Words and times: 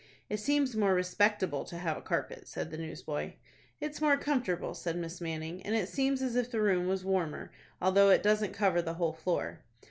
"It 0.31 0.39
seems 0.39 0.75
more 0.75 0.95
respectable 0.95 1.63
to 1.65 1.77
have 1.77 1.95
a 1.95 2.01
carpet," 2.01 2.47
said 2.47 2.71
the 2.71 2.77
newsboy. 2.79 3.33
"It's 3.79 4.01
more 4.01 4.17
comfortable," 4.17 4.73
said 4.73 4.97
Miss 4.97 5.21
Manning, 5.21 5.61
"and 5.61 5.75
it 5.75 5.89
seems 5.89 6.23
as 6.23 6.35
if 6.35 6.49
the 6.49 6.59
room 6.59 6.87
was 6.87 7.05
warmer, 7.05 7.51
although 7.79 8.09
it 8.09 8.23
doesn't 8.23 8.51
cover 8.55 8.81
the 8.81 8.95
whole 8.95 9.13
floor." 9.13 9.61